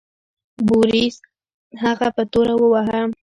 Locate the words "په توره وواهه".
2.15-3.01